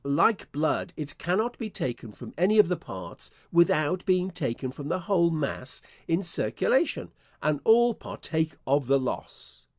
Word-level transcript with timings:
Like 0.03 0.51
blood, 0.51 0.93
it 0.97 1.19
cannot 1.19 1.59
be 1.59 1.69
taken 1.69 2.11
from 2.11 2.33
any 2.35 2.57
of 2.57 2.69
the 2.69 2.75
parts, 2.75 3.29
without 3.51 4.03
being 4.03 4.31
taken 4.31 4.71
from 4.71 4.87
the 4.87 5.01
whole 5.01 5.29
mass 5.29 5.79
in 6.07 6.23
circulation, 6.23 7.11
and 7.39 7.59
all 7.65 7.93
partake 7.93 8.55
of 8.65 8.87
the 8.87 8.97
loss. 8.99 9.67